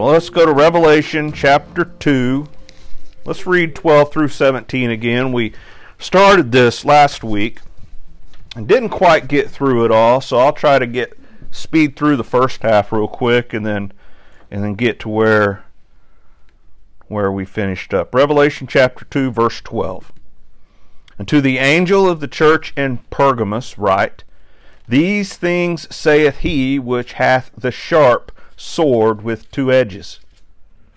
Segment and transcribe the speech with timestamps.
[0.00, 2.46] well, let's go to Revelation chapter 2.
[3.26, 5.30] Let's read 12 through 17 again.
[5.30, 5.52] We
[5.98, 7.60] started this last week
[8.56, 11.18] and didn't quite get through it all, so I'll try to get
[11.50, 13.92] speed through the first half real quick and then
[14.50, 15.64] and then get to where
[17.08, 18.14] where we finished up.
[18.14, 20.12] Revelation chapter 2 verse 12.
[21.18, 24.24] And to the angel of the church in Pergamos write,
[24.88, 30.20] These things saith he which hath the sharp sword with two edges.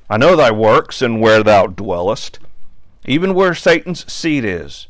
[0.09, 2.39] I know thy works and where thou dwellest,
[3.05, 4.87] even where Satan's seat is.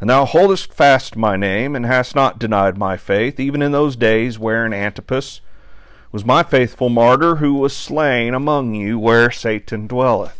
[0.00, 3.94] And thou holdest fast my name, and hast not denied my faith, even in those
[3.94, 5.40] days wherein Antipas
[6.10, 10.38] was my faithful martyr, who was slain among you where Satan dwelleth.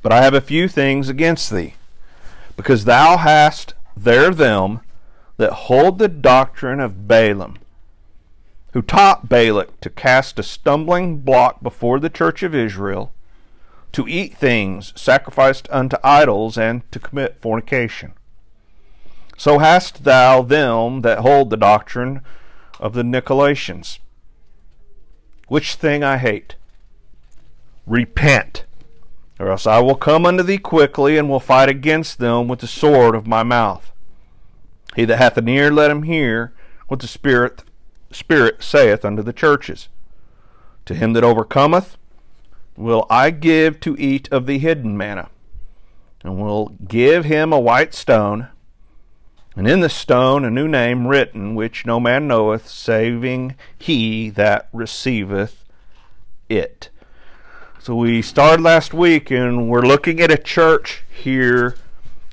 [0.00, 1.74] But I have a few things against thee,
[2.56, 4.80] because thou hast there them
[5.36, 7.58] that hold the doctrine of Balaam
[8.72, 13.12] who taught Balak to cast a stumbling block before the church of Israel,
[13.92, 18.12] to eat things sacrificed unto idols, and to commit fornication.
[19.36, 22.20] So hast thou them that hold the doctrine
[22.78, 23.98] of the Nicolaitans.
[25.48, 26.54] Which thing I hate?
[27.86, 28.64] Repent,
[29.40, 32.68] or else I will come unto thee quickly, and will fight against them with the
[32.68, 33.90] sword of my mouth.
[34.94, 36.52] He that hath an ear, let him hear
[36.86, 37.64] what the Spirit
[38.12, 39.88] Spirit saith unto the churches.
[40.86, 41.96] To him that overcometh
[42.76, 45.28] will I give to eat of the hidden manna,
[46.22, 48.48] and will give him a white stone,
[49.54, 54.68] and in the stone a new name written, which no man knoweth, saving he that
[54.72, 55.64] receiveth
[56.48, 56.88] it.
[57.78, 61.76] So we started last week, and we're looking at a church here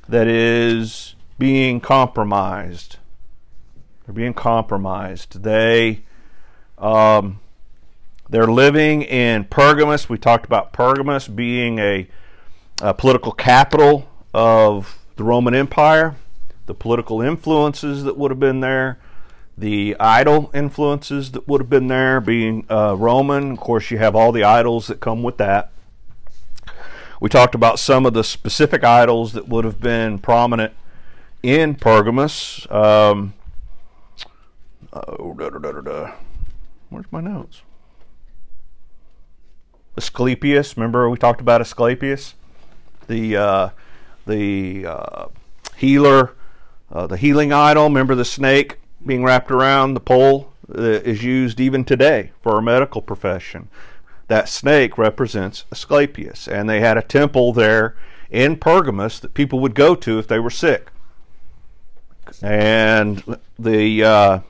[0.08, 2.97] that is being compromised
[4.08, 5.42] they're being compromised.
[5.42, 6.00] They
[6.78, 7.40] um,
[8.30, 10.08] they're living in Pergamus.
[10.08, 12.08] We talked about Pergamus being a,
[12.80, 16.16] a political capital of the Roman Empire,
[16.64, 18.98] the political influences that would have been there,
[19.58, 23.52] the idol influences that would have been there, being uh, Roman.
[23.52, 25.70] Of course, you have all the idols that come with that.
[27.20, 30.72] We talked about some of the specific idols that would have been prominent
[31.42, 32.66] in Pergamus.
[32.72, 33.34] Um,
[35.06, 36.12] uh, da, da, da,
[36.90, 37.62] Where's my notes?
[39.96, 40.76] Asclepius.
[40.76, 42.34] Remember we talked about Asclepius,
[43.08, 43.70] the uh,
[44.26, 45.26] the uh,
[45.76, 46.34] healer,
[46.90, 47.84] uh, the healing idol.
[47.84, 53.02] Remember the snake being wrapped around the pole is used even today for our medical
[53.02, 53.68] profession.
[54.28, 57.96] That snake represents Asclepius, and they had a temple there
[58.30, 60.90] in Pergamus that people would go to if they were sick.
[62.42, 64.40] And the uh,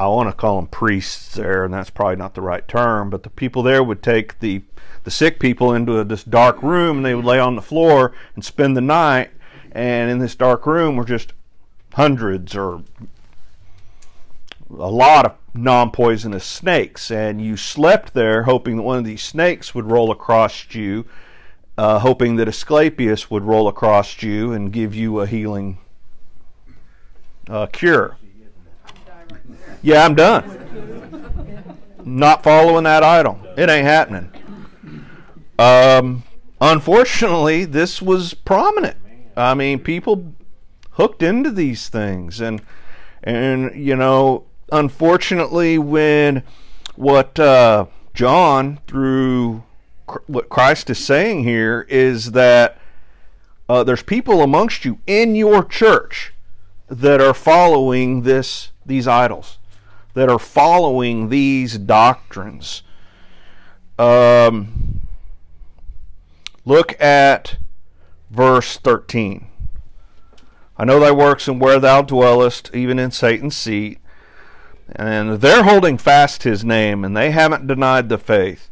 [0.00, 3.22] I want to call them priests there, and that's probably not the right term, but
[3.22, 4.62] the people there would take the
[5.04, 8.14] the sick people into a, this dark room, and they would lay on the floor
[8.34, 9.30] and spend the night.
[9.72, 11.34] And in this dark room were just
[11.92, 12.82] hundreds or
[14.70, 19.74] a lot of non-poisonous snakes, and you slept there hoping that one of these snakes
[19.74, 21.04] would roll across you,
[21.76, 25.76] uh, hoping that Asclepius would roll across you and give you a healing
[27.48, 28.16] uh, cure.
[29.82, 30.44] Yeah, I'm done.
[32.04, 33.40] Not following that idol.
[33.56, 34.30] It ain't happening.
[35.58, 36.24] Um,
[36.60, 38.96] unfortunately, this was prominent.
[39.36, 40.34] I mean, people
[40.92, 42.60] hooked into these things, and
[43.22, 46.42] and you know, unfortunately, when
[46.96, 49.62] what uh, John through
[50.26, 52.78] what Christ is saying here is that
[53.68, 56.34] uh, there's people amongst you in your church
[56.88, 59.58] that are following this these idols
[60.14, 62.82] that are following these doctrines.
[63.98, 65.00] Um,
[66.64, 67.56] look at
[68.30, 69.46] verse 13.
[70.76, 73.98] I know thy works and where thou dwellest, even in Satan's seat.
[74.96, 78.70] And they're holding fast his name, and they haven't denied the faith.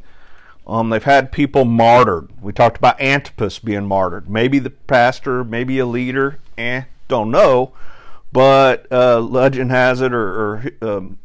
[0.66, 2.30] Um, they've had people martyred.
[2.42, 4.28] We talked about Antipas being martyred.
[4.28, 7.72] Maybe the pastor, maybe a leader, eh, don't know.
[8.32, 11.18] But uh, legend has it, or, or um,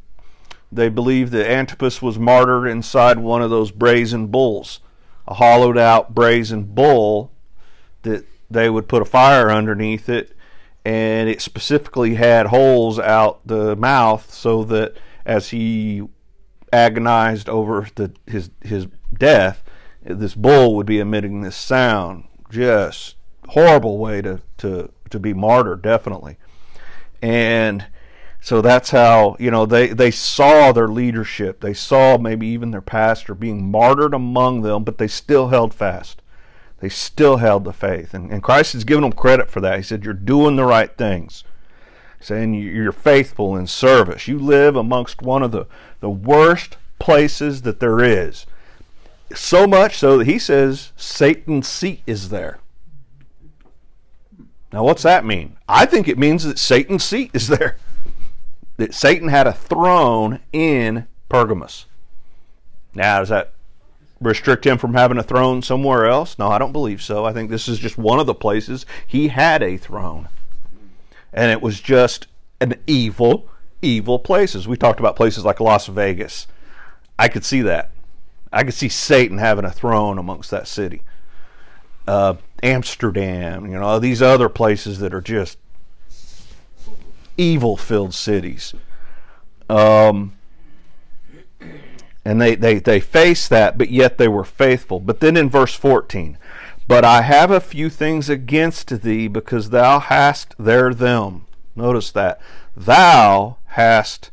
[0.75, 4.79] they believe that Antipas was martyred inside one of those brazen bulls,
[5.27, 7.31] a hollowed out brazen bull
[8.01, 10.35] that they would put a fire underneath it,
[10.85, 16.03] and it specifically had holes out the mouth so that as he
[16.71, 18.87] agonized over the, his his
[19.17, 19.63] death,
[20.03, 22.25] this bull would be emitting this sound.
[22.49, 23.15] Just
[23.49, 26.37] horrible way to to to be martyred, definitely.
[27.21, 27.85] And
[28.43, 31.61] So that's how, you know, they, they saw their leadership.
[31.61, 36.21] They saw maybe even their pastor being martyred among them, but they still held fast.
[36.81, 38.13] They still held the faith.
[38.13, 39.77] And, and Christ has given them credit for that.
[39.77, 41.45] He said, You're doing the right things.
[42.19, 44.27] Saying you're faithful in service.
[44.27, 45.65] You live amongst one of the,
[46.01, 48.45] the worst places that there is.
[49.33, 52.59] So much so that he says Satan's seat is there.
[54.73, 55.55] Now, what's that mean?
[55.69, 57.77] I think it means that Satan's seat is there
[58.77, 61.85] that Satan had a throne in Pergamos.
[62.95, 63.53] Now, does that
[64.21, 66.39] restrict him from having a throne somewhere else?
[66.39, 67.25] No, I don't believe so.
[67.25, 70.29] I think this is just one of the places he had a throne.
[71.31, 72.27] And it was just
[72.61, 73.49] an evil,
[73.81, 74.67] evil places.
[74.67, 76.47] We talked about places like Las Vegas.
[77.17, 77.91] I could see that.
[78.51, 81.01] I could see Satan having a throne amongst that city.
[82.07, 85.57] Uh, Amsterdam, you know, these other places that are just
[87.37, 88.73] evil filled cities.
[89.69, 90.33] Um,
[92.25, 94.99] and they, they, they faced that, but yet they were faithful.
[94.99, 96.37] But then in verse 14,
[96.87, 101.45] but I have a few things against thee because thou hast there them.
[101.75, 102.39] Notice that.
[102.75, 104.31] Thou hast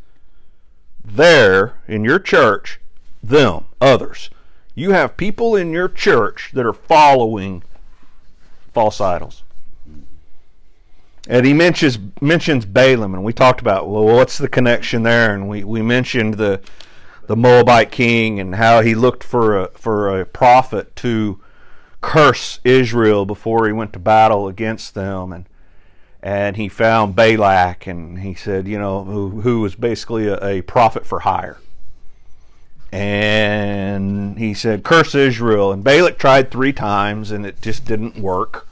[1.05, 2.81] there in your church
[3.23, 4.31] them, others.
[4.75, 7.62] You have people in your church that are following
[8.73, 9.43] false idols.
[11.31, 15.32] And he mentions mentions Balaam, and we talked about well, what's the connection there?
[15.32, 16.61] And we, we mentioned the
[17.29, 21.41] the Moabite king and how he looked for a for a prophet to
[22.00, 25.47] curse Israel before he went to battle against them, and
[26.21, 30.62] and he found Balak, and he said, you know, who who was basically a, a
[30.62, 31.59] prophet for hire.
[32.91, 35.71] And he said, curse Israel.
[35.71, 38.67] And Balak tried three times, and it just didn't work.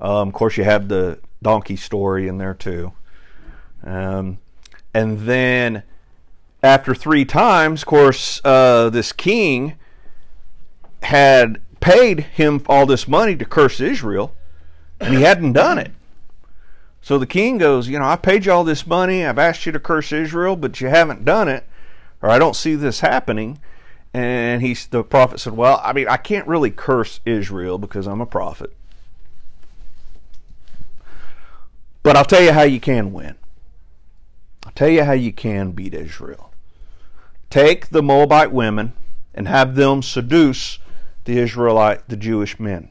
[0.00, 2.92] Um, of course, you have the donkey story in there too.
[3.84, 4.38] Um,
[4.92, 5.82] and then
[6.62, 9.76] after three times, of course, uh, this king
[11.02, 14.34] had paid him all this money to curse Israel,
[15.00, 15.92] and he hadn't done it.
[17.00, 19.24] So the king goes, You know, I paid you all this money.
[19.24, 21.64] I've asked you to curse Israel, but you haven't done it,
[22.20, 23.58] or I don't see this happening.
[24.12, 28.20] And he, the prophet said, Well, I mean, I can't really curse Israel because I'm
[28.20, 28.74] a prophet.
[32.02, 33.36] But I'll tell you how you can win.
[34.64, 36.52] I'll tell you how you can beat Israel.
[37.50, 38.92] Take the Moabite women
[39.34, 40.78] and have them seduce
[41.24, 42.90] the Israelite, the Jewish men.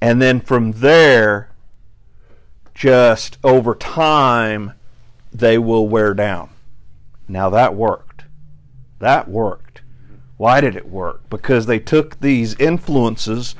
[0.00, 1.50] And then from there,
[2.74, 4.72] just over time,
[5.32, 6.50] they will wear down.
[7.28, 8.24] Now that worked.
[8.98, 9.82] That worked.
[10.36, 11.28] Why did it work?
[11.30, 13.54] Because they took these influences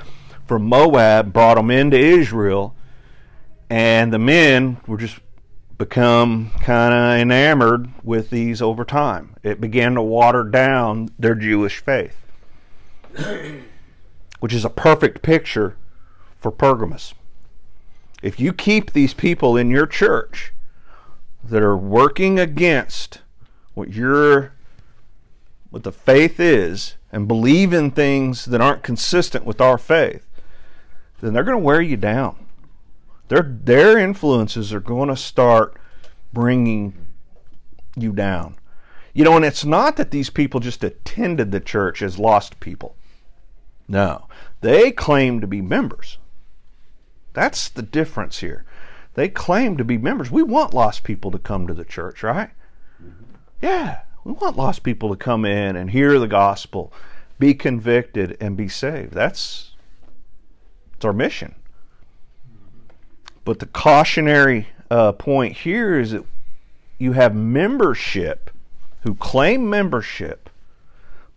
[0.46, 2.74] from Moab, brought them into Israel,
[3.68, 5.18] and the men were just
[5.78, 9.36] become kind of enamored with these over time.
[9.42, 12.16] It began to water down their Jewish faith,
[14.40, 15.76] which is a perfect picture
[16.38, 17.14] for Pergamus.
[18.22, 20.54] If you keep these people in your church
[21.44, 23.20] that are working against
[23.74, 24.52] what your
[25.70, 30.26] what the faith is and believe in things that aren't consistent with our faith,
[31.20, 32.45] then they're going to wear you down
[33.28, 35.76] their their influences are going to start
[36.32, 36.94] bringing
[37.96, 38.56] you down.
[39.12, 42.94] You know, and it's not that these people just attended the church as lost people.
[43.88, 44.28] No,
[44.60, 46.18] they claim to be members.
[47.32, 48.64] That's the difference here.
[49.14, 50.30] They claim to be members.
[50.30, 52.50] We want lost people to come to the church, right?
[53.62, 56.92] Yeah, we want lost people to come in and hear the gospel,
[57.38, 59.14] be convicted, and be saved.
[59.14, 59.72] That's
[60.94, 61.54] it's our mission.
[63.46, 66.24] But the cautionary uh, point here is that
[66.98, 68.50] you have membership
[69.04, 70.50] who claim membership,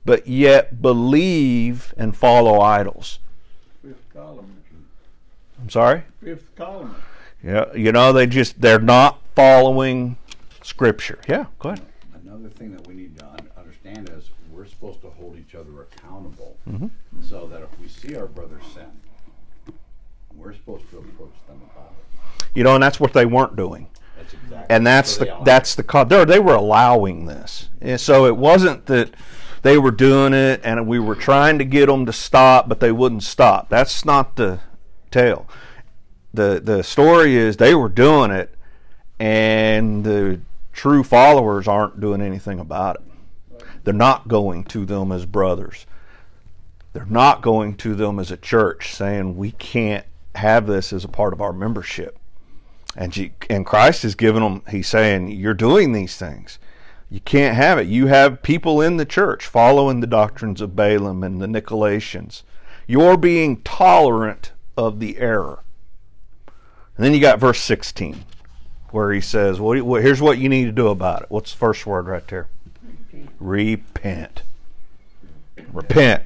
[0.04, 3.20] but yet believe and follow idols.
[3.84, 4.56] Fifth column.
[5.62, 6.04] I'm sorry.
[6.24, 6.96] Fifth column.
[7.44, 10.18] Yeah, you know they just they're not following
[10.64, 11.20] scripture.
[11.30, 11.86] Yeah, go ahead.
[12.26, 13.26] Another thing that we need to
[13.56, 16.88] understand is we're supposed to hold each other accountable, Mm-hmm.
[17.22, 18.90] so that if we see our brother sin,
[20.36, 21.62] we're supposed to approach them.
[22.56, 23.88] You know, and that's what they weren't doing.
[24.18, 24.76] That's exactly.
[24.76, 26.08] and that's the that's the cause.
[26.08, 29.14] They they were allowing this, and so it wasn't that
[29.62, 32.92] they were doing it and we were trying to get them to stop, but they
[32.92, 33.70] wouldn't stop.
[33.70, 34.60] That's not the
[35.12, 35.48] tale.
[36.34, 38.56] the The story is they were doing it,
[39.20, 40.40] and the
[40.72, 43.66] true followers aren't doing anything about it.
[43.84, 45.86] They're not going to them as brothers.
[46.94, 51.10] They're not going to them as a church saying we can't have this as a
[51.10, 52.19] part of our membership.
[52.96, 56.60] And, she, and Christ is giving them, he's saying, You're doing these things.
[57.10, 57.88] You can't have it.
[57.88, 62.44] You have people in the church following the doctrines of Balaam and the Nicolaitans.
[62.86, 65.64] You're being tolerant of the error.
[66.48, 68.26] And then you got verse 16,
[68.92, 71.32] where he says, well, here's what you need to do about it.
[71.32, 72.48] What's the first word right there?
[73.40, 74.44] Repent.
[75.72, 76.24] Repent.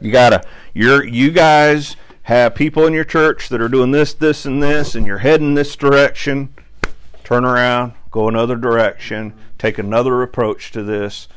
[0.00, 0.42] You gotta.
[0.72, 4.94] You're you guys have people in your church that are doing this, this, and this,
[4.94, 6.54] and you're heading this direction.
[7.22, 11.28] Turn around, go another direction, take another approach to this,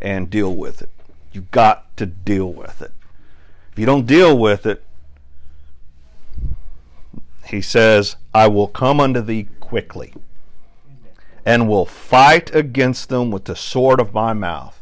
[0.00, 0.88] and deal with it.
[1.32, 2.92] You've got to deal with it.
[3.72, 4.82] If you don't deal with it,
[7.46, 10.14] he says, I will come unto thee quickly,
[11.44, 14.80] and will fight against them with the sword of my mouth.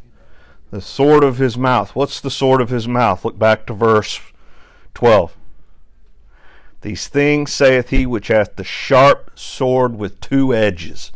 [0.71, 1.97] The sword of his mouth.
[1.97, 3.25] What's the sword of his mouth?
[3.25, 4.21] Look back to verse
[4.95, 5.37] 12.
[6.82, 11.12] These things saith he which hath the sharp sword with two edges.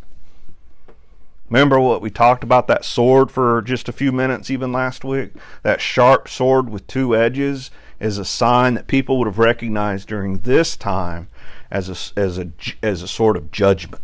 [1.49, 5.33] Remember what we talked about that sword for just a few minutes, even last week?
[5.63, 10.39] That sharp sword with two edges is a sign that people would have recognized during
[10.39, 11.29] this time
[11.71, 12.51] as a, as a,
[12.83, 14.03] as a sort of judgment.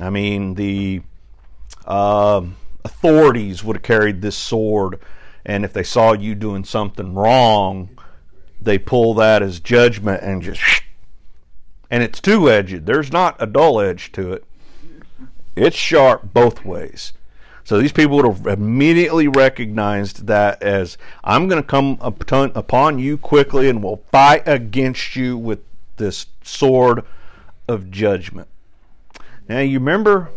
[0.00, 1.02] I mean, the.
[1.86, 4.98] Um, authorities would have carried this sword,
[5.44, 7.97] and if they saw you doing something wrong,
[8.60, 10.62] they pull that as judgment and just.
[11.90, 12.86] And it's two edged.
[12.86, 14.44] There's not a dull edge to it.
[15.56, 17.12] It's sharp both ways.
[17.64, 23.18] So these people would have immediately recognized that as I'm going to come upon you
[23.18, 25.60] quickly and will fight against you with
[25.96, 27.04] this sword
[27.68, 28.48] of judgment.
[29.48, 30.30] Now, you remember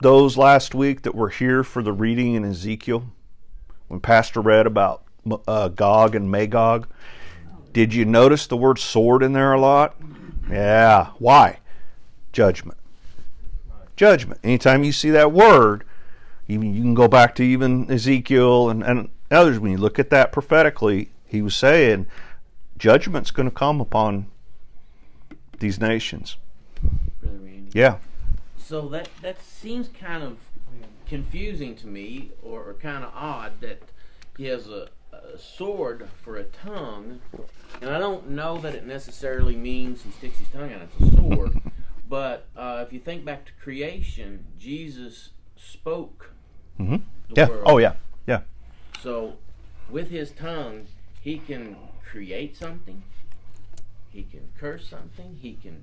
[0.00, 3.04] those last week that were here for the reading in Ezekiel,
[3.88, 5.02] when Pastor read about
[5.46, 6.88] uh, Gog and Magog,
[7.76, 9.94] did you notice the word sword in there a lot?
[10.50, 11.10] Yeah.
[11.18, 11.58] Why?
[12.32, 12.78] Judgment.
[13.96, 14.40] Judgment.
[14.42, 15.84] Anytime you see that word,
[16.46, 19.58] you, you can go back to even Ezekiel and, and others.
[19.58, 22.06] When you look at that prophetically, he was saying
[22.78, 24.28] judgment's going to come upon
[25.58, 26.38] these nations.
[27.72, 27.98] Yeah
[28.66, 30.38] so that that seems kind of
[31.06, 33.80] confusing to me, or, or kind of odd that
[34.36, 34.88] he has a,
[35.34, 37.20] a, sword for a tongue,
[37.80, 40.82] and I don't know that it necessarily means he sticks his tongue out.
[40.82, 41.60] It's a sword,
[42.08, 46.32] but uh, if you think back to creation, Jesus spoke.
[46.80, 46.96] Mm-hmm.
[47.34, 47.48] yeah.
[47.48, 47.62] World.
[47.66, 47.94] Oh yeah.
[48.26, 48.40] Yeah.
[49.02, 49.34] So,
[49.90, 50.86] with his tongue,
[51.20, 53.02] he can create something.
[54.10, 55.38] He can curse something.
[55.40, 55.82] He can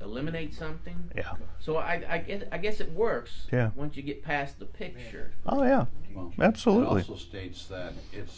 [0.00, 1.10] eliminate something.
[1.16, 1.34] Yeah.
[1.60, 3.46] So I, I guess I guess it works.
[3.52, 3.70] Yeah.
[3.74, 5.32] Once you get past the picture.
[5.46, 5.86] Oh yeah.
[6.14, 7.00] Well, Absolutely.
[7.00, 8.28] It also states that it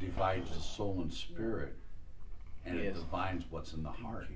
[0.00, 1.74] divides the soul and spirit,
[2.64, 2.86] and yes.
[2.86, 4.26] it divines what's in the heart.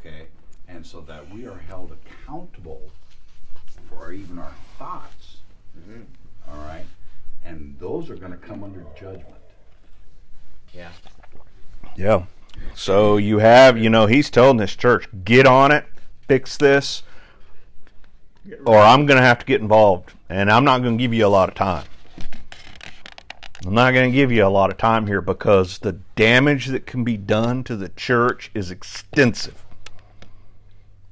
[0.00, 0.26] Okay,
[0.68, 2.90] and so that we are held accountable
[3.88, 5.38] for even our thoughts.
[5.78, 6.02] Mm-hmm.
[6.50, 6.86] All right,
[7.44, 9.26] and those are going to come under judgment.
[10.72, 10.90] Yeah.
[11.96, 12.24] Yeah.
[12.74, 15.84] So you have, you know, he's telling this church, get on it,
[16.26, 17.02] fix this,
[18.64, 20.12] or I'm going to have to get involved.
[20.28, 21.84] And I'm not going to give you a lot of time.
[23.64, 26.86] I'm not going to give you a lot of time here because the damage that
[26.86, 29.62] can be done to the church is extensive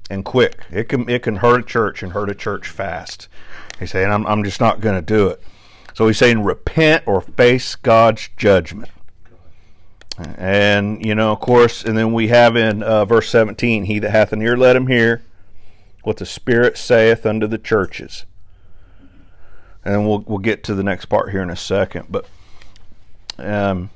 [0.09, 0.65] and quick.
[0.69, 3.29] It can it can hurt a church and hurt a church fast.
[3.79, 5.41] He's saying, I'm, I'm just not going to do it.
[5.93, 8.91] So he's saying, repent or face God's judgment.
[10.37, 14.11] And, you know, of course, and then we have in uh, verse 17, He that
[14.11, 15.21] hath an ear, let him hear
[16.03, 18.25] what the Spirit saith unto the churches.
[19.83, 22.07] And we'll, we'll get to the next part here in a second.
[22.09, 22.27] But,
[23.37, 23.89] um,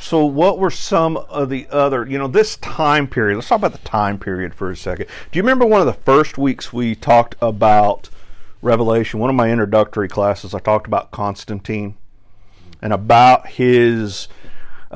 [0.00, 3.36] so what were some of the other, you know, this time period?
[3.36, 5.06] Let's talk about the time period for a second.
[5.06, 8.08] Do you remember one of the first weeks we talked about
[8.62, 9.20] Revelation?
[9.20, 11.96] One of my introductory classes, I talked about Constantine
[12.82, 14.28] and about his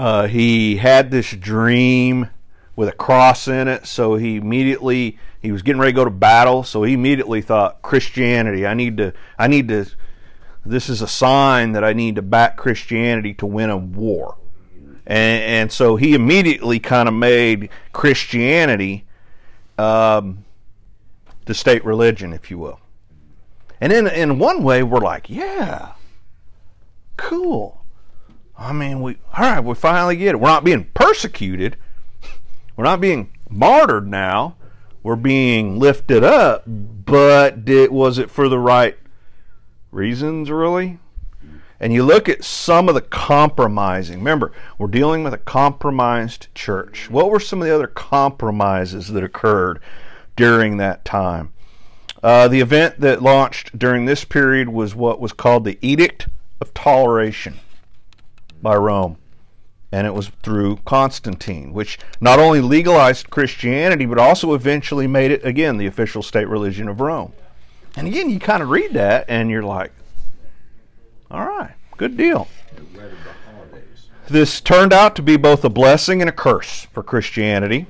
[0.00, 2.30] uh, he had this dream
[2.74, 6.10] with a cross in it so he immediately he was getting ready to go to
[6.10, 9.84] battle so he immediately thought christianity i need to i need to
[10.64, 14.38] this is a sign that i need to back christianity to win a war.
[15.06, 19.04] And, and so he immediately kind of made christianity
[19.76, 20.46] um,
[21.44, 22.80] the state religion if you will.
[23.82, 25.92] And in in one way we're like yeah
[27.18, 27.79] cool
[28.60, 30.38] I mean, we all right, we finally get it.
[30.40, 31.78] We're not being persecuted.
[32.76, 34.56] We're not being martyred now.
[35.02, 38.98] We're being lifted up, but did, was it for the right
[39.90, 40.98] reasons, really?
[41.82, 44.18] and you look at some of the compromising.
[44.18, 47.08] Remember, we're dealing with a compromised church.
[47.08, 49.80] What were some of the other compromises that occurred
[50.36, 51.54] during that time?
[52.22, 56.28] Uh, the event that launched during this period was what was called the Edict
[56.60, 57.58] of Toleration
[58.62, 59.16] by Rome.
[59.92, 65.44] And it was through Constantine, which not only legalized Christianity, but also eventually made it,
[65.44, 67.32] again, the official state religion of Rome.
[67.96, 69.90] And again, you kind of read that and you're like,
[71.30, 72.46] all right, good deal.
[74.28, 77.86] This turned out to be both a blessing and a curse for Christianity,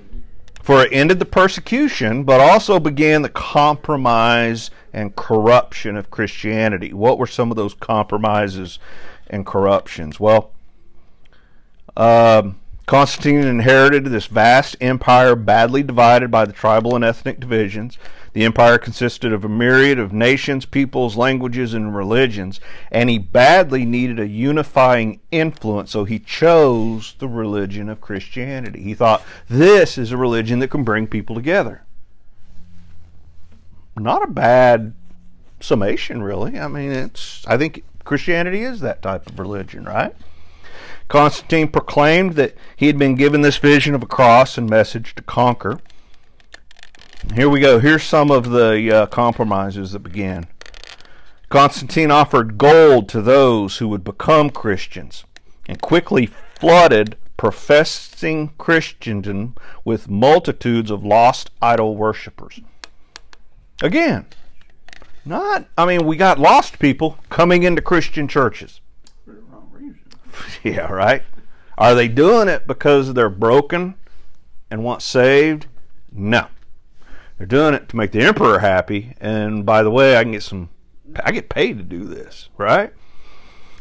[0.62, 6.94] for it ended the persecution, but also began the compromise and corruption of Christianity.
[6.94, 8.78] What were some of those compromises
[9.26, 10.18] and corruptions?
[10.18, 10.52] Well,
[11.96, 17.98] um, Constantine inherited this vast empire badly divided by the tribal and ethnic divisions.
[18.32, 23.84] The empire consisted of a myriad of nations, peoples, languages, and religions, and he badly
[23.84, 28.82] needed a unifying influence, so he chose the religion of Christianity.
[28.82, 31.82] He thought, this is a religion that can bring people together.
[33.96, 34.94] Not a bad
[35.58, 36.58] summation, really.
[36.58, 40.14] I mean, it's, I think Christianity is that type of religion, right?
[41.10, 45.22] Constantine proclaimed that he had been given this vision of a cross and message to
[45.22, 45.80] conquer.
[47.34, 47.80] Here we go.
[47.80, 50.46] Here's some of the uh, compromises that began.
[51.48, 55.24] Constantine offered gold to those who would become Christians
[55.66, 62.60] and quickly flooded professing Christendom with multitudes of lost idol worshippers.
[63.82, 64.26] Again,
[65.24, 68.80] not, I mean, we got lost people coming into Christian churches.
[69.24, 69.98] For the wrong reason.
[70.62, 71.22] Yeah, right?
[71.78, 73.94] Are they doing it because they're broken
[74.70, 75.66] and want saved?
[76.12, 76.48] No.
[77.38, 79.14] They're doing it to make the emperor happy.
[79.18, 80.68] And by the way, I can get some,
[81.24, 82.92] I get paid to do this, right?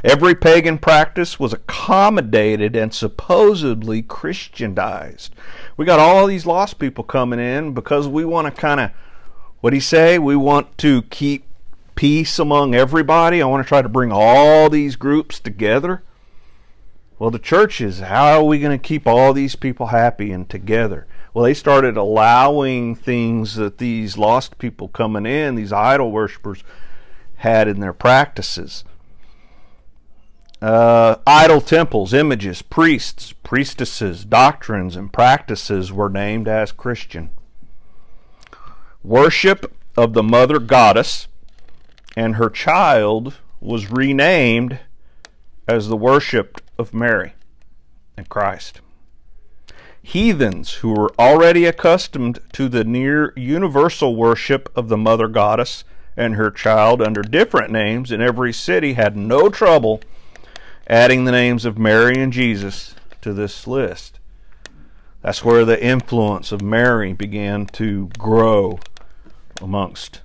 [0.01, 5.35] Every pagan practice was accommodated and supposedly Christianized.
[5.75, 8.91] We got all these lost people coming in because we want to kind of,
[9.59, 10.17] what do you say?
[10.17, 11.43] We want to keep
[11.95, 13.41] peace among everybody.
[13.41, 16.01] I want to try to bring all these groups together.
[17.19, 21.05] Well, the churches, how are we going to keep all these people happy and together?
[21.33, 26.63] Well, they started allowing things that these lost people coming in, these idol worshippers,
[27.35, 28.85] had in their practices.
[30.61, 37.31] Uh, idol temples, images, priests, priestesses, doctrines, and practices were named as Christian.
[39.03, 41.27] Worship of the mother goddess
[42.15, 44.79] and her child was renamed
[45.67, 47.33] as the worship of Mary
[48.17, 48.81] and Christ.
[50.01, 55.83] Heathens who were already accustomed to the near universal worship of the mother goddess
[56.15, 60.01] and her child under different names in every city had no trouble
[60.87, 64.19] adding the names of Mary and Jesus to this list.
[65.21, 68.79] That's where the influence of Mary began to grow
[69.61, 70.21] amongst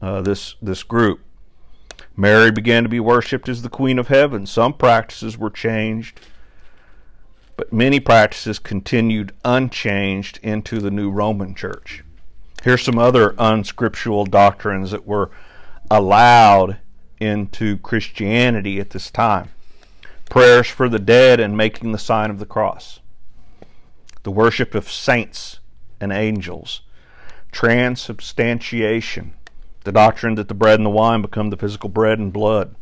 [0.00, 1.20] uh, this this group.
[2.16, 4.46] Mary began to be worshipped as the Queen of Heaven.
[4.46, 6.20] Some practices were changed,
[7.56, 12.04] but many practices continued unchanged into the new Roman Church.
[12.62, 15.30] Here's some other unscriptural doctrines that were
[15.90, 16.78] allowed
[17.18, 19.50] into Christianity at this time
[20.32, 23.00] prayers for the dead and making the sign of the cross,
[24.22, 25.60] the worship of saints
[26.00, 26.80] and angels,
[27.50, 29.34] transubstantiation,
[29.84, 32.74] the doctrine that the bread and the wine become the physical bread and blood,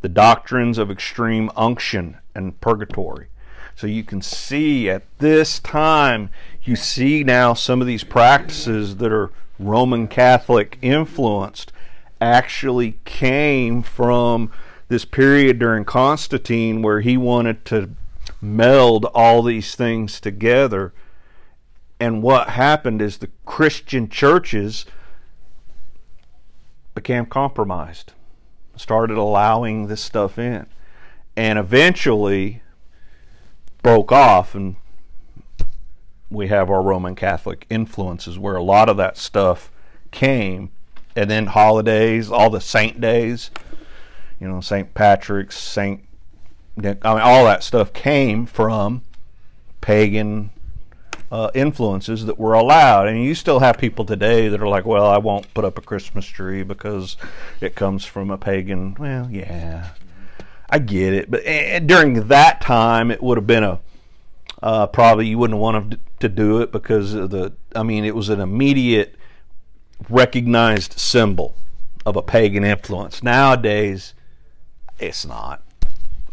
[0.00, 3.28] the doctrines of extreme unction and purgatory.
[3.74, 6.30] So you can see at this time,
[6.62, 11.72] you see now some of these practices that are Roman Catholic influenced
[12.20, 14.50] actually came from
[14.88, 17.90] this period during Constantine where he wanted to
[18.40, 20.92] meld all these things together.
[21.98, 24.86] And what happened is the Christian churches
[26.96, 28.14] became compromised,
[28.74, 30.66] started allowing this stuff in,
[31.36, 32.62] and eventually
[33.82, 34.56] broke off.
[34.56, 34.74] And
[36.28, 39.70] we have our Roman Catholic influences where a lot of that stuff
[40.10, 40.72] came.
[41.14, 43.50] And then holidays, all the saint days,
[44.40, 44.92] you know, St.
[44.92, 46.02] Patrick's, St.
[46.76, 49.02] Nick, I mean, all that stuff came from
[49.80, 50.50] pagan
[51.30, 53.08] uh, influences that were allowed.
[53.08, 55.82] And you still have people today that are like, well, I won't put up a
[55.82, 57.16] Christmas tree because
[57.60, 58.94] it comes from a pagan.
[58.98, 59.90] Well, yeah,
[60.70, 61.30] I get it.
[61.30, 63.80] But eh, during that time, it would have been a
[64.62, 67.52] uh, probably you wouldn't want to do it because of the.
[67.74, 69.14] I mean, it was an immediate
[70.08, 71.54] recognized symbol
[72.04, 73.22] of a pagan influence.
[73.22, 74.14] Nowadays,
[74.98, 75.62] it's not.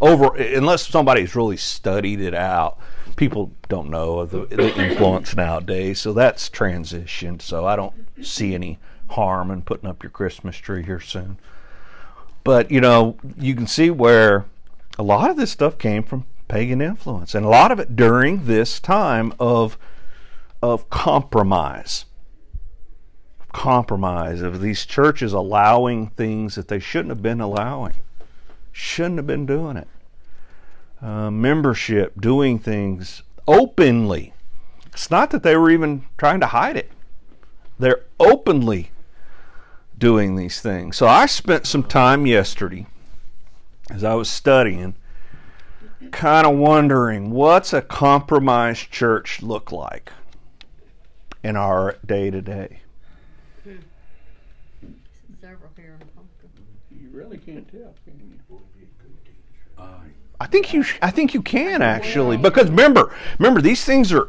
[0.04, 2.78] Over unless somebody's really studied it out,
[3.16, 6.02] people don't know of the, the influence nowadays.
[6.02, 7.42] So that's transitioned.
[7.42, 8.80] So I don't see any
[9.12, 11.38] harm in putting up your Christmas tree here soon.
[12.44, 14.44] But you know, you can see where
[15.00, 18.46] a lot of this stuff came from pagan influence, and a lot of it during
[18.46, 19.78] this time of
[20.62, 22.04] of compromise.
[23.54, 27.96] Compromise of these churches allowing things that they shouldn't have been allowing,
[28.74, 29.88] shouldn't have been doing it.
[31.04, 34.32] Uh, membership doing things openly.
[34.86, 36.94] It's not that they were even trying to hide it.
[37.78, 38.92] They're openly
[39.98, 40.96] doing these things.
[40.96, 42.86] So I spent some time yesterday
[43.89, 44.96] as I was studying,
[46.12, 50.10] kind of wondering what's a compromised church look like
[51.44, 52.80] in our day to day.
[55.42, 56.48] Several here in Ponca.
[56.92, 58.03] You really can't tell, can you?
[60.44, 64.28] I think you I think you can actually because remember remember these things are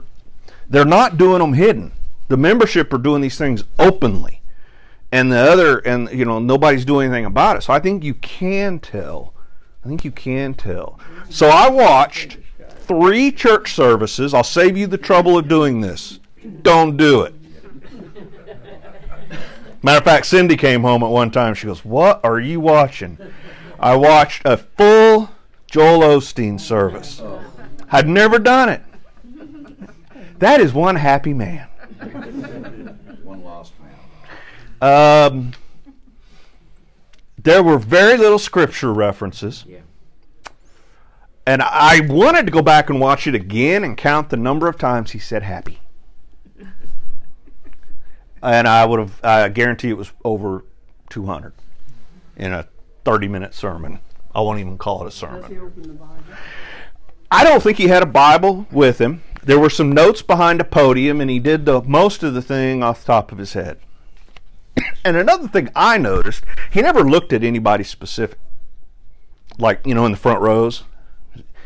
[0.71, 1.91] they're not doing them hidden.
[2.29, 4.41] The membership are doing these things openly.
[5.11, 7.63] And the other and you know nobody's doing anything about it.
[7.63, 9.35] So I think you can tell.
[9.85, 11.01] I think you can tell.
[11.31, 14.35] So I watched three church services.
[14.35, 16.21] I'll save you the trouble of doing this.
[16.63, 17.35] Don't do it.
[19.83, 21.55] Matter of fact, Cindy came home at one time.
[21.55, 23.19] She goes, "What are you watching?"
[23.81, 25.31] I watched a full
[25.75, 27.21] Joel Osteen service.
[27.91, 28.81] I'd never done it.
[30.39, 31.67] That is one happy man.
[33.25, 33.93] one lost man.
[34.81, 35.53] Um,
[37.43, 39.65] there were very little scripture references.
[39.67, 39.81] Yeah.
[41.45, 44.79] And I wanted to go back and watch it again and count the number of
[44.79, 45.81] times he said happy.
[48.41, 50.65] And I would have, I guarantee it was over
[51.11, 51.53] 200
[52.37, 52.69] in a
[53.05, 53.99] 30 minute sermon.
[54.35, 55.45] I won't even call it a sermon.
[55.45, 56.15] open the Bible?
[57.31, 59.23] I don't think he had a Bible with him.
[59.43, 62.83] There were some notes behind a podium, and he did the, most of the thing
[62.83, 63.79] off the top of his head.
[65.05, 68.39] And another thing I noticed, he never looked at anybody specific,
[69.59, 70.85] like you know in the front rows.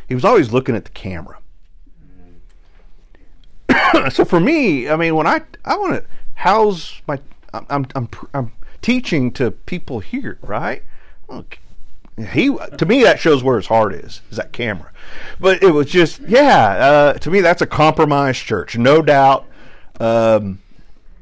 [0.09, 1.38] He was always looking at the camera.
[4.11, 6.04] so for me, I mean, when I I want to
[6.35, 7.20] house my,
[7.54, 8.52] I'm I'm I'm, I'm
[8.83, 10.83] teaching to people here, right?
[12.26, 14.90] He to me that shows where his heart is is that camera.
[15.38, 19.46] But it was just yeah uh, to me that's a compromised church no doubt.
[20.00, 20.61] Um,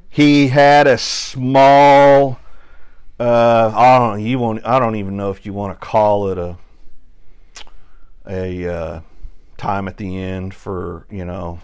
[0.09, 2.38] he had a small
[3.20, 6.38] uh, I don't you won't I don't even know if you want to call it
[6.38, 6.56] a
[8.26, 9.00] a uh,
[9.59, 11.61] time at the end for you know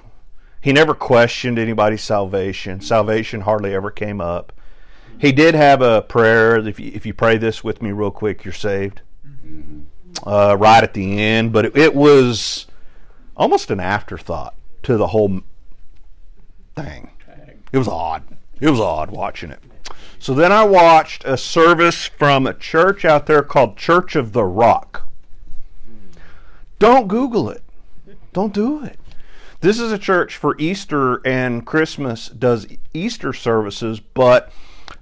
[0.61, 2.81] he never questioned anybody's salvation.
[2.81, 4.53] Salvation hardly ever came up.
[5.19, 8.45] He did have a prayer if you, if you pray this with me real quick
[8.45, 9.01] you're saved
[10.27, 12.67] uh, right at the end, but it, it was
[13.37, 15.41] almost an afterthought to the whole
[16.77, 17.11] thing.
[17.73, 18.23] It was odd.
[18.61, 19.61] It was odd watching it.
[20.19, 24.45] So then I watched a service from a church out there called Church of the
[24.45, 25.09] Rock.
[26.79, 27.63] Don't Google it.
[28.33, 28.99] Don't do it.
[29.61, 34.53] This is a church for Easter and Christmas does Easter services, but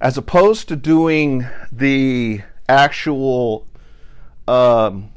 [0.01, 3.67] as opposed to doing the actual
[4.51, 5.11] um,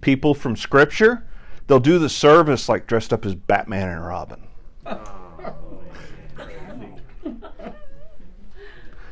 [0.00, 1.26] people from Scripture,
[1.66, 4.42] they'll do the service like dressed up as Batman and Robin.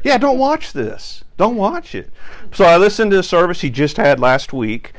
[0.02, 1.24] Yeah, don't watch this.
[1.36, 2.10] Don't watch it.
[2.52, 4.92] So I listened to the service he just had last week.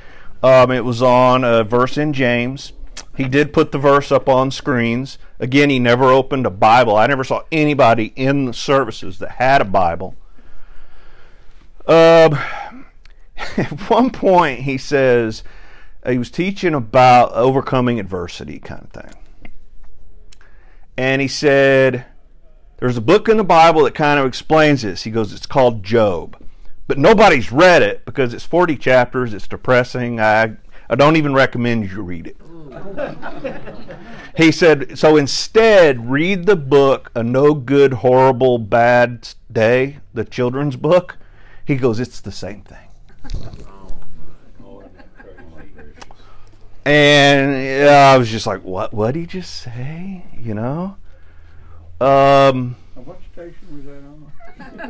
[0.43, 2.73] Um, it was on a verse in James.
[3.15, 5.17] He did put the verse up on screens.
[5.39, 6.97] Again, he never opened a Bible.
[6.97, 10.15] I never saw anybody in the services that had a Bible.
[11.87, 12.37] Um,
[13.57, 15.43] at one point, he says
[16.03, 19.13] uh, he was teaching about overcoming adversity, kind of thing.
[20.97, 22.05] And he said,
[22.77, 25.03] There's a book in the Bible that kind of explains this.
[25.03, 26.41] He goes, It's called Job.
[26.87, 30.19] But nobody's read it because it's 40 chapters, it's depressing.
[30.19, 30.55] I,
[30.89, 32.37] I don't even recommend you read it.
[34.37, 40.77] he said, So instead, read the book, A No Good, Horrible, Bad Day, the children's
[40.77, 41.17] book.
[41.65, 42.86] He goes, It's the same thing.
[46.87, 48.93] And yeah, I was just like, "What?
[48.93, 50.95] What did he just say?" You know.
[51.99, 52.77] Um.
[52.95, 54.31] What station was that on?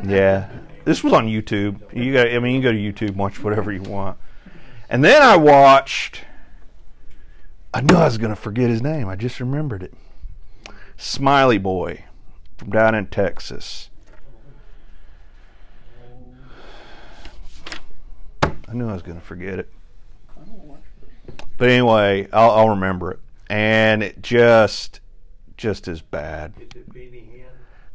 [0.08, 0.48] Yeah,
[0.84, 1.80] this was on YouTube.
[1.92, 2.28] You got.
[2.28, 4.16] I mean, you can go to YouTube and watch whatever you want.
[4.88, 6.22] And then I watched.
[7.74, 9.08] I knew I was going to forget his name.
[9.08, 9.92] I just remembered it.
[10.96, 12.04] Smiley Boy
[12.56, 13.90] from down in Texas.
[18.68, 19.70] I knew I was going to forget it.
[20.30, 21.34] I don't watch this.
[21.56, 23.20] But anyway, I'll, I'll remember it.
[23.48, 25.00] And it just,
[25.56, 26.52] just as bad.
[26.58, 27.44] Is it Benny Hinn?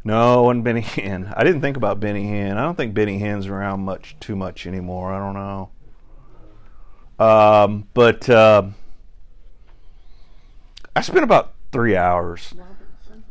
[0.04, 1.32] No, it wasn't Benny Hinn.
[1.38, 2.58] I didn't think about Benny Hinn.
[2.58, 5.14] I don't think Benny Hinn's around much, too much anymore.
[5.14, 5.70] I don't know.
[7.20, 8.64] Um, but uh,
[10.96, 13.24] I spent about three hours, Robertson.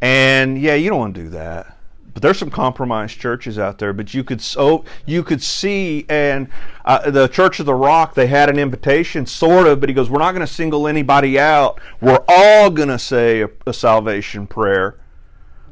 [0.00, 1.76] and yeah, you don't want to do that.
[2.12, 3.92] But there's some compromised churches out there.
[3.92, 6.48] But you could so you could see, and
[6.84, 9.80] uh, the Church of the Rock, they had an invitation, sort of.
[9.80, 11.80] But he goes, "We're not going to single anybody out.
[12.00, 14.96] We're all going to say a, a salvation prayer."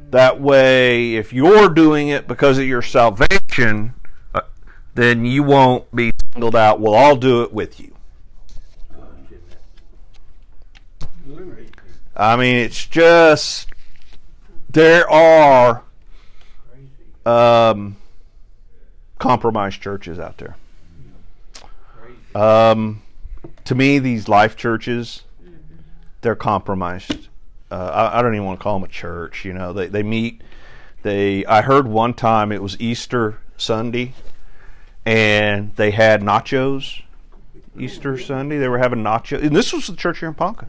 [0.09, 3.93] That way, if you're doing it because of your salvation,
[4.35, 4.41] uh,
[4.93, 6.81] then you won't be singled out.
[6.81, 7.95] We'll all do it with you.
[12.15, 13.67] I mean, it's just
[14.69, 15.83] there are
[17.25, 17.97] um,
[19.19, 20.55] compromised churches out there.
[22.33, 23.01] Um,
[23.65, 25.23] to me, these life churches,
[26.21, 27.27] they're compromised.
[27.69, 29.45] Uh, I, I don't even want to call them a church.
[29.45, 30.41] You know, they they meet.
[31.03, 34.13] They I heard one time it was Easter Sunday,
[35.05, 37.01] and they had nachos.
[37.77, 40.67] Easter Sunday, they were having nachos, and this was the church here in Ponca.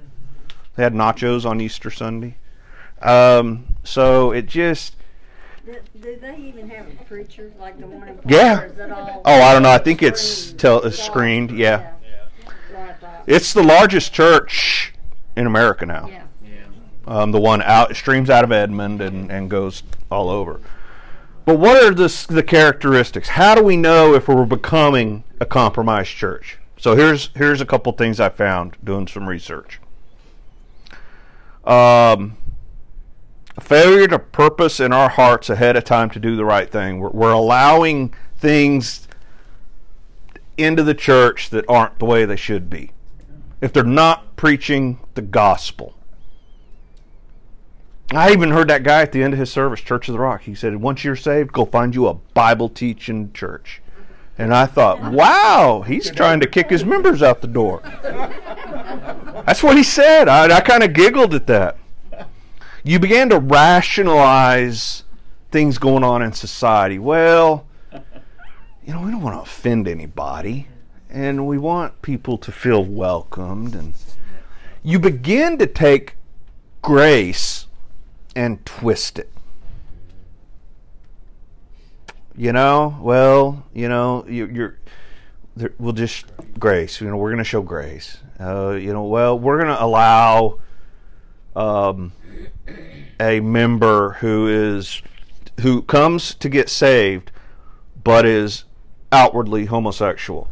[0.77, 2.37] They had nachos on Easter Sunday.
[3.01, 4.95] Um, so it just
[5.64, 8.62] Do, do they even have a preacher like the one in Yeah.
[8.62, 9.70] Or is it all Oh, I don't know.
[9.70, 10.59] I think it's screened?
[10.59, 11.92] tel- it's It's screened, yeah.
[12.72, 14.92] What I it's the largest church
[15.37, 16.09] in America now.
[16.09, 16.22] Yeah.
[17.07, 20.61] Um, the one out streams out of Edmond and, and goes all over.
[21.44, 23.31] But what are the the characteristics?
[23.31, 26.59] How do we know if we're becoming a compromised church?
[26.77, 29.81] So here's here's a couple things I found doing some research.
[31.64, 32.41] Um, a
[33.61, 36.99] failure to purpose in our hearts ahead of time to do the right thing.
[36.99, 39.07] We're, we're allowing things
[40.57, 42.93] into the church that aren't the way they should be.
[43.61, 45.95] If they're not preaching the gospel.
[48.11, 50.43] I even heard that guy at the end of his service, Church of the Rock.
[50.43, 53.81] He said, Once you're saved, go find you a Bible teaching church.
[54.38, 57.83] And I thought, wow, he's trying to kick his members out the door.
[59.47, 60.27] That's what he said.
[60.27, 61.77] I, I kind of giggled at that.
[62.85, 65.05] You began to rationalize
[65.53, 66.99] things going on in society.
[66.99, 67.66] Well,
[68.85, 70.66] you know, we don't want to offend anybody,
[71.09, 73.77] and we want people to feel welcomed.
[73.77, 73.95] And
[74.83, 76.16] you begin to take
[76.81, 77.68] grace
[78.35, 79.31] and twist it.
[82.37, 84.79] You know, well, you know, you, you're.
[85.79, 86.25] We'll just
[86.59, 87.01] grace.
[87.01, 88.16] You know, we're going to show grace.
[88.40, 90.59] Uh, you know, well, we're going to allow
[91.55, 92.12] um,
[93.20, 95.03] a member who is
[95.61, 97.31] who comes to get saved,
[98.03, 98.64] but is
[99.11, 100.51] outwardly homosexual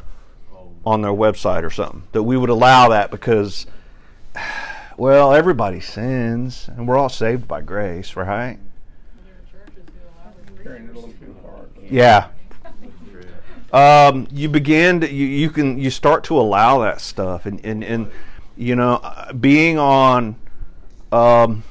[0.84, 2.04] on their website or something.
[2.12, 3.66] That we would allow that because,
[4.96, 8.58] well, everybody sins, and we're all saved by grace, right?
[11.90, 12.28] Yeah.
[13.72, 17.84] Um, you begin to you, you can you start to allow that stuff and and,
[17.84, 18.10] and
[18.56, 20.34] you know uh, being on
[21.12, 21.62] um,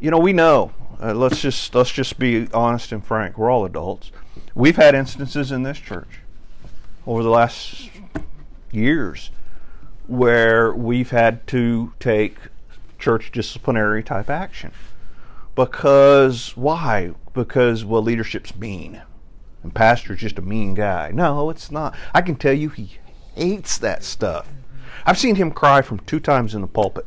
[0.00, 3.64] you know we know uh, let's just let's just be honest and frank we're all
[3.64, 4.10] adults
[4.54, 6.20] we've had instances in this church
[7.06, 7.90] over the last
[8.70, 9.30] years
[10.06, 12.36] where we've had to take
[12.98, 14.72] church disciplinary type action
[15.58, 17.14] because why?
[17.32, 19.02] Because well, leadership's mean,
[19.64, 21.10] and pastor's just a mean guy.
[21.12, 21.96] No, it's not.
[22.14, 22.98] I can tell you, he
[23.34, 24.48] hates that stuff.
[25.04, 27.06] I've seen him cry from two times in the pulpit.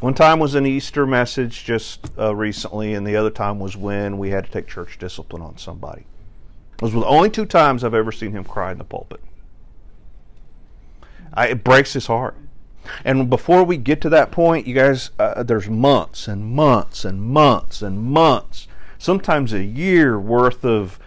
[0.00, 4.16] One time was an Easter message just uh, recently, and the other time was when
[4.16, 6.06] we had to take church discipline on somebody.
[6.78, 9.20] Those were the only two times I've ever seen him cry in the pulpit.
[11.34, 12.34] I, it breaks his heart.
[13.04, 17.20] And before we get to that point, you guys, uh, there's months and months and
[17.20, 20.98] months and months, sometimes a year worth of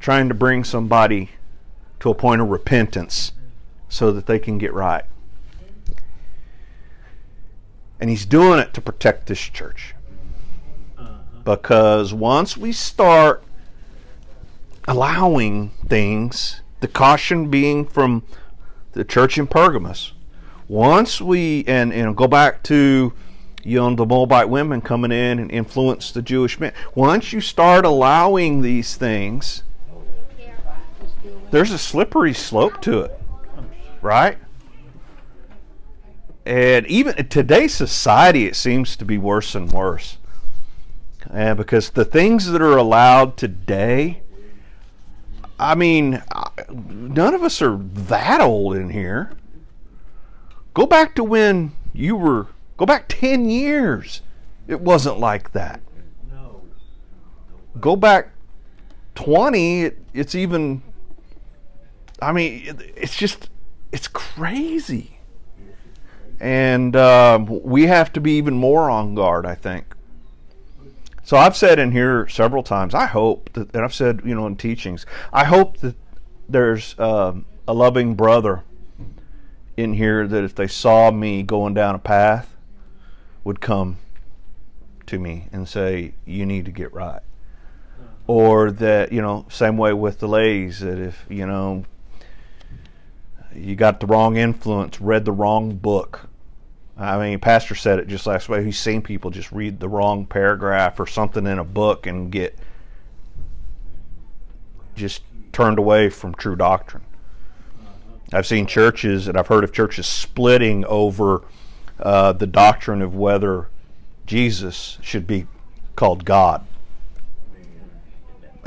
[0.00, 1.30] trying to bring somebody
[2.00, 3.32] to a point of repentance
[3.88, 5.04] so that they can get right.
[8.00, 9.94] And he's doing it to protect this church.
[10.96, 11.14] Uh-huh.
[11.44, 13.42] Because once we start
[14.86, 18.22] allowing things, the caution being from
[18.92, 20.12] the church in Pergamos,
[20.68, 23.12] once we and and go back to
[23.64, 26.72] you know the Moabite women coming in and influence the Jewish men.
[26.94, 29.62] Once you start allowing these things,
[31.50, 33.20] there's a slippery slope to it,
[34.00, 34.38] right?
[36.48, 40.16] And even today's society, it seems to be worse and worse.
[41.30, 44.22] And because the things that are allowed today,
[45.60, 46.22] I mean,
[46.70, 49.30] none of us are that old in here.
[50.72, 52.46] Go back to when you were,
[52.78, 54.22] go back 10 years.
[54.66, 55.82] It wasn't like that.
[57.78, 58.30] Go back
[59.16, 60.80] 20, it, it's even,
[62.22, 63.50] I mean, it, it's just,
[63.92, 65.17] it's crazy.
[66.40, 69.94] And um, we have to be even more on guard, I think.
[71.24, 74.46] So I've said in here several times, I hope that, and I've said, you know,
[74.46, 75.94] in teachings, I hope that
[76.48, 78.62] there's um, a loving brother
[79.76, 82.56] in here that if they saw me going down a path,
[83.44, 83.98] would come
[85.06, 87.22] to me and say, "You need to get right,"
[88.26, 91.84] or that you know, same way with the ladies that if you know
[93.58, 96.28] you got the wrong influence, read the wrong book.
[96.96, 98.64] I mean, Pastor said it just last week.
[98.64, 102.58] He's seen people just read the wrong paragraph or something in a book and get
[104.96, 107.04] just turned away from true doctrine.
[108.32, 111.42] I've seen churches, and I've heard of churches splitting over
[111.98, 113.68] uh, the doctrine of whether
[114.26, 115.46] Jesus should be
[115.96, 116.66] called God.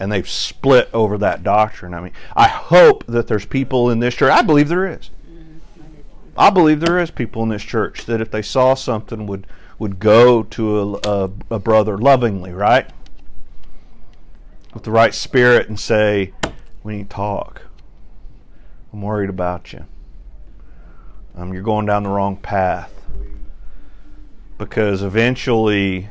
[0.02, 1.94] And they've split over that doctrine.
[1.94, 4.32] I mean, I hope that there's people in this church.
[4.32, 5.12] I believe there is.
[6.36, 9.46] I believe there is people in this church that if they saw something would
[9.78, 12.90] would go to a, a, a brother lovingly, right,
[14.74, 16.34] with the right spirit, and say,
[16.82, 17.62] "We need to talk.
[18.92, 19.86] I'm worried about you.
[21.36, 22.92] Um, you're going down the wrong path."
[24.58, 26.10] Because eventually,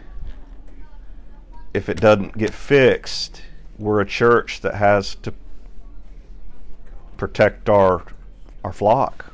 [1.75, 3.43] if it doesn't get fixed,
[3.81, 5.33] we're a church that has to
[7.17, 8.05] protect our
[8.63, 9.33] our flock.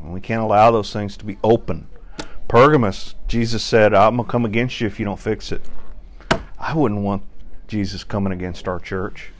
[0.00, 1.88] And we can't allow those things to be open.
[2.48, 5.62] Pergamos, Jesus said, I'm going to come against you if you don't fix it.
[6.58, 7.22] I wouldn't want
[7.66, 9.30] Jesus coming against our church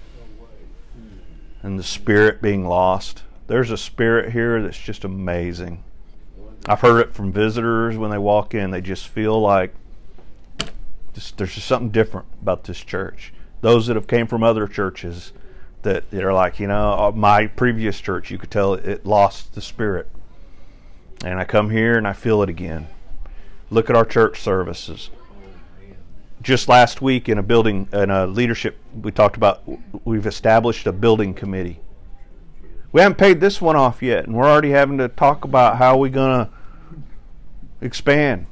[1.62, 3.22] and the spirit being lost.
[3.46, 5.84] There's a spirit here that's just amazing.
[6.66, 8.70] I've heard it from visitors when they walk in.
[8.70, 9.74] They just feel like
[11.12, 13.32] just, there's just something different about this church.
[13.62, 15.32] Those that have came from other churches
[15.82, 19.60] that they're like, you know, uh, my previous church, you could tell it, lost the
[19.60, 20.08] spirit.
[21.24, 22.88] And I come here and I feel it again.
[23.70, 25.10] Look at our church services.
[26.42, 29.62] Just last week in a building, in a leadership, we talked about
[30.04, 31.78] we've established a building committee.
[32.90, 35.96] We haven't paid this one off yet, and we're already having to talk about how
[35.96, 36.50] we're going to
[37.80, 38.46] expand.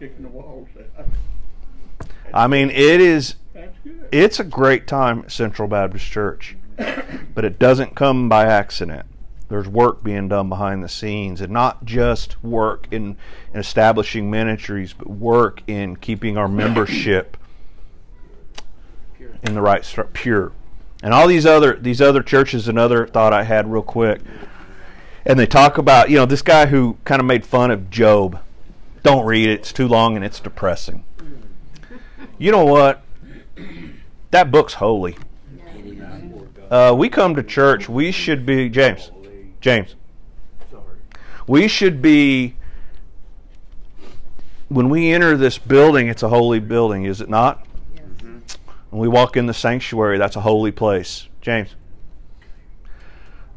[0.00, 0.68] Kicking the walls
[0.98, 1.06] out.
[2.32, 3.36] I mean, it is.
[4.12, 6.56] It's a great time at Central Baptist Church,
[7.34, 9.06] but it doesn't come by accident.
[9.48, 13.16] There's work being done behind the scenes, and not just work in,
[13.54, 17.36] in establishing ministries, but work in keeping our membership
[19.42, 20.52] in the right pure.
[21.02, 24.20] And all these other these other churches, another thought I had real quick,
[25.24, 28.40] and they talk about you know this guy who kind of made fun of Job.
[29.02, 31.04] Don't read it; it's too long and it's depressing.
[32.36, 33.02] You know what?
[34.30, 35.16] That book's holy.
[36.70, 37.88] Uh, we come to church.
[37.88, 39.10] We should be James.
[39.60, 39.94] James.
[41.46, 42.56] We should be
[44.68, 46.08] when we enter this building.
[46.08, 47.66] It's a holy building, is it not?
[48.90, 51.26] When we walk in the sanctuary, that's a holy place.
[51.40, 51.74] James.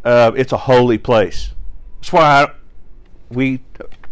[0.04, 1.52] Uh, it's a holy place.
[2.00, 2.52] That's why I,
[3.30, 3.62] we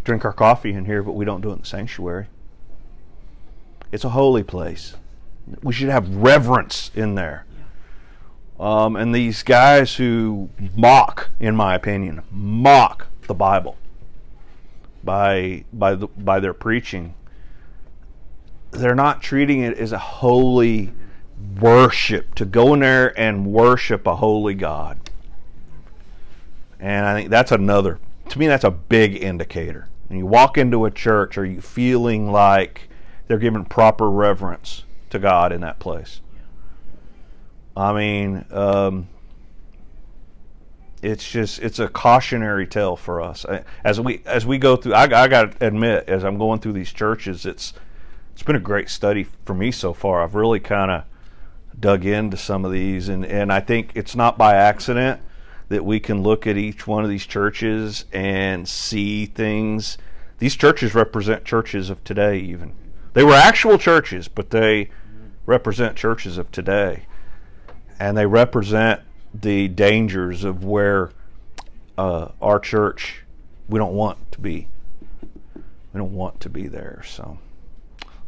[0.03, 2.27] drink our coffee in here, but we don't do it in the sanctuary.
[3.91, 4.95] It's a holy place.
[5.63, 7.45] We should have reverence in there.
[8.59, 13.77] Um, and these guys who mock, in my opinion, mock the Bible
[15.03, 17.13] by by the, by their preaching,
[18.71, 20.93] they're not treating it as a holy
[21.59, 24.99] worship to go in there and worship a holy God.
[26.81, 27.99] And I think that's another
[28.29, 29.87] to me that's a big indicator.
[30.07, 32.89] When you walk into a church, are you feeling like
[33.27, 36.21] they're giving proper reverence to God in that place?
[37.75, 39.07] I mean, um,
[41.01, 43.45] it's just it's a cautionary tale for us
[43.83, 44.93] as we as we go through.
[44.93, 47.73] I, I got to admit, as I'm going through these churches, it's
[48.33, 50.21] it's been a great study for me so far.
[50.23, 51.03] I've really kind of
[51.79, 55.21] dug into some of these, and and I think it's not by accident
[55.69, 59.97] that we can look at each one of these churches and see things.
[60.39, 62.73] These churches represent churches of today, even.
[63.13, 64.89] They were actual churches, but they
[65.49, 67.03] represent churches of today.
[67.99, 69.01] And they represent
[69.33, 71.11] the dangers of where
[71.97, 73.23] uh, our church,
[73.67, 74.67] we don't want to be.
[75.55, 77.03] We don't want to be there.
[77.05, 77.39] So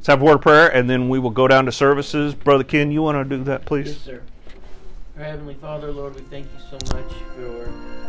[0.01, 2.33] Let's have a word of prayer, and then we will go down to services.
[2.33, 3.89] Brother Ken, you want to do that, please?
[3.89, 4.23] Yes, sir.
[5.15, 8.00] Our Heavenly Father, Lord, we thank you so much for